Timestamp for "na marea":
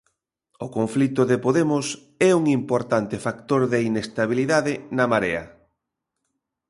4.97-5.43